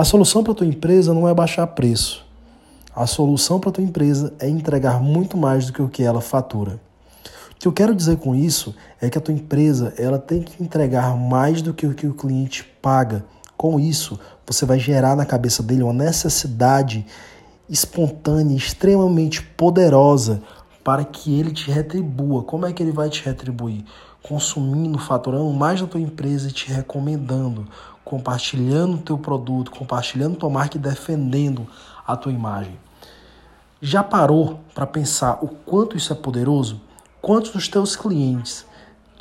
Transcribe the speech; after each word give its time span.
A 0.00 0.04
solução 0.04 0.42
para 0.42 0.52
a 0.52 0.54
tua 0.54 0.66
empresa 0.66 1.12
não 1.12 1.28
é 1.28 1.34
baixar 1.34 1.66
preço. 1.66 2.24
A 2.96 3.06
solução 3.06 3.60
para 3.60 3.68
a 3.68 3.72
tua 3.74 3.84
empresa 3.84 4.32
é 4.38 4.48
entregar 4.48 4.98
muito 4.98 5.36
mais 5.36 5.66
do 5.66 5.74
que 5.74 5.82
o 5.82 5.90
que 5.90 6.02
ela 6.02 6.22
fatura. 6.22 6.80
O 7.50 7.56
que 7.58 7.68
eu 7.68 7.72
quero 7.74 7.94
dizer 7.94 8.16
com 8.16 8.34
isso 8.34 8.74
é 8.98 9.10
que 9.10 9.18
a 9.18 9.20
tua 9.20 9.34
empresa 9.34 9.92
ela 9.98 10.18
tem 10.18 10.40
que 10.40 10.62
entregar 10.62 11.14
mais 11.14 11.60
do 11.60 11.74
que 11.74 11.86
o 11.86 11.92
que 11.92 12.06
o 12.06 12.14
cliente 12.14 12.64
paga. 12.80 13.26
Com 13.58 13.78
isso, 13.78 14.18
você 14.46 14.64
vai 14.64 14.78
gerar 14.78 15.14
na 15.14 15.26
cabeça 15.26 15.62
dele 15.62 15.82
uma 15.82 15.92
necessidade 15.92 17.04
espontânea, 17.68 18.56
extremamente 18.56 19.42
poderosa 19.42 20.40
para 20.82 21.04
que 21.04 21.38
ele 21.38 21.52
te 21.52 21.70
retribua. 21.70 22.42
Como 22.42 22.64
é 22.64 22.72
que 22.72 22.82
ele 22.82 22.90
vai 22.90 23.10
te 23.10 23.22
retribuir? 23.22 23.84
Consumindo, 24.22 24.98
faturando 24.98 25.50
mais 25.50 25.80
da 25.80 25.86
tua 25.86 26.00
empresa 26.00 26.48
e 26.48 26.52
te 26.52 26.70
recomendando, 26.70 27.66
compartilhando 28.04 28.94
o 28.94 29.02
teu 29.02 29.18
produto, 29.18 29.70
compartilhando 29.70 30.36
tua 30.36 30.50
marca 30.50 30.76
e 30.76 30.80
defendendo 30.80 31.66
a 32.06 32.16
tua 32.16 32.32
imagem. 32.32 32.78
Já 33.80 34.02
parou 34.02 34.60
para 34.74 34.86
pensar 34.86 35.38
o 35.42 35.48
quanto 35.48 35.96
isso 35.96 36.12
é 36.12 36.16
poderoso? 36.16 36.80
Quantos 37.22 37.50
dos 37.50 37.66
teus 37.66 37.96
clientes 37.96 38.66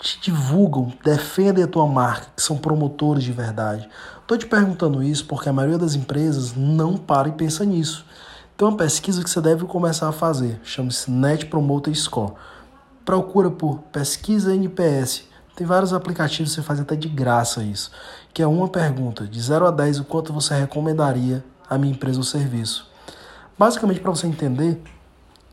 te 0.00 0.20
divulgam, 0.20 0.92
defendem 1.04 1.62
a 1.62 1.68
tua 1.68 1.86
marca, 1.86 2.26
que 2.34 2.42
são 2.42 2.56
promotores 2.56 3.22
de 3.22 3.32
verdade? 3.32 3.88
Estou 4.20 4.36
te 4.36 4.46
perguntando 4.46 5.02
isso 5.02 5.26
porque 5.26 5.48
a 5.48 5.52
maioria 5.52 5.78
das 5.78 5.94
empresas 5.94 6.54
não 6.56 6.96
para 6.96 7.28
e 7.28 7.32
pensa 7.32 7.64
nisso. 7.64 8.04
Tem 8.56 8.66
uma 8.66 8.76
pesquisa 8.76 9.22
que 9.22 9.30
você 9.30 9.40
deve 9.40 9.64
começar 9.66 10.08
a 10.08 10.12
fazer, 10.12 10.60
chama-se 10.64 11.08
Net 11.08 11.46
Promoter 11.46 11.94
Score. 11.94 12.32
Procura 13.08 13.48
por 13.50 13.78
pesquisa 13.90 14.54
NPS. 14.54 15.24
Tem 15.56 15.66
vários 15.66 15.94
aplicativos, 15.94 16.52
você 16.52 16.60
faz 16.60 16.78
até 16.78 16.94
de 16.94 17.08
graça 17.08 17.62
isso. 17.62 17.90
Que 18.34 18.42
é 18.42 18.46
uma 18.46 18.68
pergunta, 18.68 19.26
de 19.26 19.40
0 19.40 19.66
a 19.66 19.70
10, 19.70 20.00
o 20.00 20.04
quanto 20.04 20.30
você 20.30 20.52
recomendaria 20.52 21.42
a 21.70 21.78
minha 21.78 21.94
empresa 21.94 22.18
ou 22.18 22.22
serviço. 22.22 22.86
Basicamente, 23.58 24.00
para 24.00 24.10
você 24.10 24.26
entender, 24.26 24.82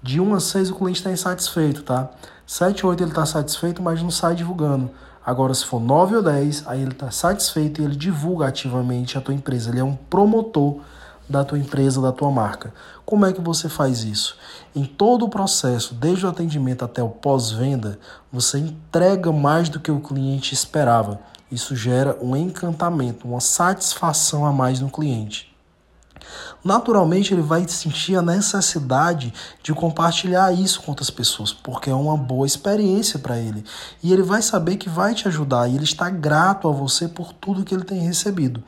de 0.03 0.19
1 0.19 0.35
a 0.35 0.39
6 0.41 0.71
o 0.71 0.75
cliente 0.75 0.99
está 0.99 1.13
insatisfeito, 1.13 1.83
tá? 1.83 2.09
7 2.45 2.85
ou 2.85 2.89
8 2.89 3.03
ele 3.03 3.11
está 3.11 3.25
satisfeito, 3.25 3.81
mas 3.81 4.03
não 4.03 4.11
sai 4.11 4.35
divulgando. 4.35 4.91
Agora, 5.25 5.53
se 5.53 5.65
for 5.65 5.79
9 5.79 6.17
ou 6.17 6.23
10, 6.23 6.67
aí 6.67 6.81
ele 6.81 6.91
está 6.91 7.09
satisfeito 7.09 7.81
e 7.81 7.85
ele 7.85 7.95
divulga 7.95 8.47
ativamente 8.47 9.17
a 9.17 9.21
tua 9.21 9.33
empresa. 9.33 9.69
Ele 9.69 9.79
é 9.79 9.83
um 9.85 9.95
promotor 9.95 10.81
da 11.27 11.43
tua 11.43 11.57
empresa, 11.57 12.01
da 12.01 12.11
tua 12.11 12.31
marca. 12.31 12.73
Como 13.05 13.25
é 13.25 13.33
que 13.33 13.41
você 13.41 13.69
faz 13.69 14.03
isso? 14.03 14.37
Em 14.75 14.85
todo 14.85 15.25
o 15.25 15.29
processo, 15.29 15.93
desde 15.93 16.25
o 16.25 16.29
atendimento 16.29 16.83
até 16.83 17.01
o 17.01 17.09
pós-venda, 17.09 17.99
você 18.31 18.59
entrega 18.59 19.31
mais 19.31 19.69
do 19.69 19.79
que 19.79 19.91
o 19.91 19.99
cliente 19.99 20.53
esperava. 20.53 21.19
Isso 21.51 21.75
gera 21.75 22.17
um 22.21 22.35
encantamento, 22.35 23.27
uma 23.27 23.39
satisfação 23.39 24.45
a 24.45 24.51
mais 24.51 24.79
no 24.79 24.89
cliente. 24.89 25.55
Naturalmente, 26.63 27.33
ele 27.33 27.41
vai 27.41 27.67
sentir 27.67 28.15
a 28.15 28.21
necessidade 28.21 29.31
de 29.61 29.73
compartilhar 29.73 30.51
isso 30.51 30.81
com 30.81 30.91
outras 30.91 31.11
pessoas, 31.11 31.53
porque 31.53 31.89
é 31.89 31.93
uma 31.93 32.17
boa 32.17 32.47
experiência 32.47 33.19
para 33.19 33.37
ele. 33.37 33.63
E 34.01 34.11
ele 34.11 34.23
vai 34.23 34.41
saber 34.41 34.77
que 34.77 34.89
vai 34.89 35.13
te 35.13 35.27
ajudar 35.27 35.67
e 35.67 35.75
ele 35.75 35.83
está 35.83 36.09
grato 36.09 36.67
a 36.67 36.71
você 36.71 37.07
por 37.07 37.31
tudo 37.33 37.63
que 37.63 37.73
ele 37.73 37.83
tem 37.83 37.99
recebido. 37.99 38.63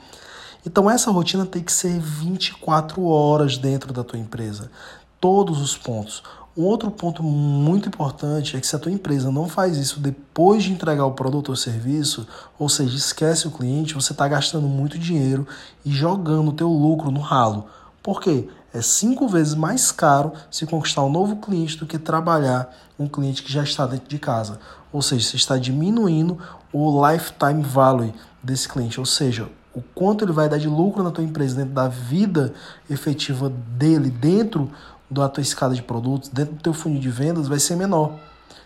Então 0.68 0.90
essa 0.92 1.10
rotina 1.10 1.46
tem 1.46 1.64
que 1.64 1.72
ser 1.72 1.98
24 1.98 3.02
horas 3.06 3.58
dentro 3.58 3.94
da 3.94 4.04
tua 4.04 4.20
empresa, 4.20 4.70
todos 5.18 5.62
os 5.62 5.78
pontos. 5.78 6.22
Um 6.58 6.64
outro 6.64 6.92
ponto 6.92 7.24
muito 7.24 7.88
importante 7.88 8.58
é 8.58 8.60
que 8.60 8.68
se 8.68 8.76
a 8.76 8.80
tua 8.80 8.92
empresa 8.92 9.32
não 9.32 9.48
faz 9.48 9.78
isso 9.78 10.02
depois 10.02 10.66
de 10.66 10.74
entregar 10.74 11.06
o 11.06 11.14
produto 11.14 11.50
ou 11.50 11.56
serviço, 11.56 12.28
ou 12.60 12.68
seja, 12.68 12.98
esquece 12.98 13.48
o 13.48 13.52
cliente, 13.52 13.94
você 13.94 14.12
está 14.12 14.28
gastando 14.28 14.68
muito 14.68 15.00
dinheiro 15.00 15.48
e 15.86 15.90
jogando 15.90 16.50
o 16.50 16.54
teu 16.54 16.68
lucro 16.68 17.12
no 17.12 17.22
ralo. 17.22 17.68
Por 18.04 18.20
quê? 18.20 18.50
É 18.74 18.82
cinco 18.82 19.26
vezes 19.26 19.56
mais 19.56 19.90
caro 19.90 20.34
se 20.52 20.66
conquistar 20.66 21.02
um 21.02 21.10
novo 21.10 21.38
cliente 21.38 21.78
do 21.78 21.86
que 21.86 21.98
trabalhar 21.98 22.76
um 23.00 23.08
cliente 23.08 23.42
que 23.42 23.54
já 23.54 23.64
está 23.64 23.86
dentro 23.86 24.10
de 24.10 24.20
casa. 24.20 24.60
Ou 24.92 25.02
seja, 25.02 25.30
você 25.30 25.38
está 25.38 25.58
diminuindo 25.58 26.38
o 26.74 27.10
lifetime 27.10 27.64
value 27.64 28.14
desse 28.44 28.68
cliente, 28.68 29.00
ou 29.00 29.06
seja, 29.06 29.48
o 29.78 29.84
quanto 29.94 30.26
ele 30.26 30.32
vai 30.32 30.50
dar 30.50 30.58
de 30.58 30.68
lucro 30.68 31.04
na 31.04 31.12
tua 31.12 31.24
empresa 31.24 31.56
dentro 31.56 31.74
da 31.74 31.88
vida 31.88 32.52
efetiva 32.90 33.48
dele, 33.50 34.10
dentro 34.10 34.72
da 35.10 35.30
tua 35.30 35.42
escada 35.42 35.76
de 35.76 35.84
produtos, 35.84 36.30
dentro 36.30 36.56
do 36.56 36.62
teu 36.62 36.74
funil 36.74 37.00
de 37.00 37.10
vendas, 37.10 37.48
vai 37.48 37.60
ser 37.60 37.76
menor. 37.76 38.16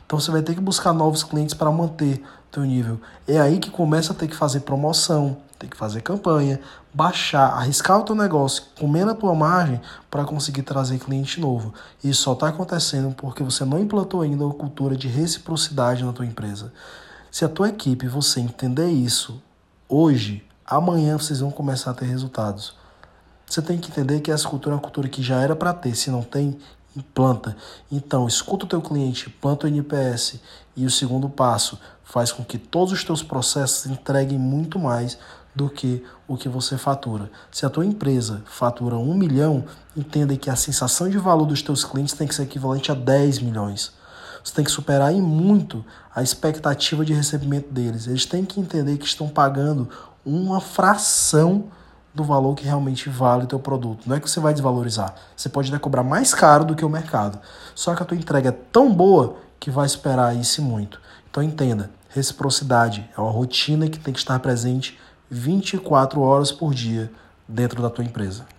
Então 0.05 0.17
você 0.17 0.31
vai 0.31 0.41
ter 0.41 0.55
que 0.55 0.61
buscar 0.61 0.93
novos 0.93 1.21
clientes 1.23 1.53
para 1.53 1.69
manter 1.69 2.23
teu 2.49 2.63
nível. 2.63 2.99
É 3.27 3.39
aí 3.39 3.59
que 3.59 3.69
começa 3.69 4.13
a 4.13 4.15
ter 4.15 4.27
que 4.27 4.35
fazer 4.35 4.61
promoção, 4.61 5.37
ter 5.59 5.67
que 5.67 5.75
fazer 5.75 6.01
campanha, 6.01 6.59
baixar, 6.93 7.53
arriscar 7.53 7.99
o 7.99 8.03
teu 8.03 8.15
negócio, 8.15 8.63
comer 8.79 9.05
na 9.05 9.13
tua 9.13 9.35
margem 9.35 9.81
para 10.09 10.23
conseguir 10.23 10.63
trazer 10.63 10.97
cliente 10.97 11.39
novo. 11.41 11.73
Isso 12.01 12.23
só 12.23 12.33
está 12.33 12.47
acontecendo 12.47 13.13
porque 13.15 13.43
você 13.43 13.65
não 13.65 13.79
implantou 13.79 14.21
ainda 14.21 14.45
uma 14.45 14.53
cultura 14.53 14.95
de 14.95 15.09
reciprocidade 15.09 16.03
na 16.03 16.13
tua 16.13 16.25
empresa. 16.25 16.71
Se 17.29 17.45
a 17.45 17.49
tua 17.49 17.69
equipe 17.69 18.07
você 18.07 18.39
entender 18.39 18.89
isso 18.89 19.41
hoje, 19.87 20.43
amanhã 20.71 21.17
vocês 21.17 21.41
vão 21.41 21.51
começar 21.51 21.91
a 21.91 21.93
ter 21.93 22.05
resultados. 22.05 22.73
Você 23.45 23.61
tem 23.61 23.77
que 23.77 23.91
entender 23.91 24.21
que 24.21 24.31
essa 24.31 24.47
cultura 24.47 24.73
é 24.73 24.77
uma 24.77 24.81
cultura 24.81 25.09
que 25.09 25.21
já 25.21 25.41
era 25.41 25.53
para 25.53 25.73
ter, 25.73 25.93
se 25.93 26.09
não 26.09 26.23
tem, 26.23 26.57
implanta. 26.95 27.55
Então, 27.91 28.25
escuta 28.25 28.65
o 28.65 28.67
teu 28.67 28.81
cliente, 28.81 29.29
planta 29.29 29.65
o 29.65 29.69
NPS 29.69 30.39
e 30.75 30.85
o 30.85 30.89
segundo 30.89 31.29
passo 31.29 31.77
faz 32.05 32.31
com 32.31 32.43
que 32.43 32.57
todos 32.57 32.93
os 32.93 33.03
teus 33.03 33.21
processos 33.21 33.85
entreguem 33.85 34.39
muito 34.39 34.79
mais 34.79 35.17
do 35.53 35.69
que 35.69 36.01
o 36.25 36.37
que 36.37 36.47
você 36.47 36.77
fatura. 36.77 37.29
Se 37.51 37.65
a 37.65 37.69
tua 37.69 37.85
empresa 37.85 38.41
fatura 38.45 38.95
um 38.95 39.13
milhão, 39.13 39.65
entenda 39.95 40.35
que 40.37 40.49
a 40.49 40.55
sensação 40.55 41.09
de 41.09 41.17
valor 41.17 41.45
dos 41.45 41.61
teus 41.61 41.83
clientes 41.83 42.13
tem 42.13 42.27
que 42.27 42.35
ser 42.35 42.43
equivalente 42.43 42.91
a 42.91 42.95
10 42.95 43.39
milhões. 43.39 43.91
Você 44.43 44.53
tem 44.53 44.65
que 44.65 44.71
superar 44.71 45.13
em 45.13 45.21
muito 45.21 45.85
a 46.15 46.23
expectativa 46.23 47.05
de 47.05 47.13
recebimento 47.13 47.71
deles. 47.71 48.07
Eles 48.07 48.25
têm 48.25 48.43
que 48.43 48.59
entender 48.59 48.97
que 48.97 49.05
estão 49.05 49.29
pagando 49.29 49.89
uma 50.25 50.59
fração 50.61 51.65
do 52.13 52.23
valor 52.23 52.55
que 52.55 52.65
realmente 52.65 53.09
vale 53.09 53.43
o 53.43 53.47
teu 53.47 53.59
produto. 53.59 54.07
Não 54.07 54.15
é 54.15 54.19
que 54.19 54.29
você 54.29 54.39
vai 54.39 54.53
desvalorizar. 54.53 55.15
Você 55.35 55.49
pode 55.49 55.69
até 55.69 55.79
cobrar 55.79 56.03
mais 56.03 56.33
caro 56.33 56.65
do 56.65 56.75
que 56.75 56.83
o 56.83 56.89
mercado. 56.89 57.39
Só 57.73 57.95
que 57.95 58.03
a 58.03 58.05
tua 58.05 58.17
entrega 58.17 58.49
é 58.49 58.51
tão 58.51 58.93
boa 58.93 59.37
que 59.59 59.71
vai 59.71 59.85
esperar 59.85 60.35
isso 60.35 60.61
muito. 60.61 60.99
Então 61.29 61.41
entenda, 61.41 61.89
reciprocidade 62.09 63.09
é 63.17 63.21
uma 63.21 63.31
rotina 63.31 63.87
que 63.87 63.99
tem 63.99 64.13
que 64.13 64.19
estar 64.19 64.37
presente 64.39 64.99
24 65.29 66.19
horas 66.19 66.51
por 66.51 66.73
dia 66.73 67.09
dentro 67.47 67.81
da 67.81 67.89
tua 67.89 68.03
empresa. 68.03 68.45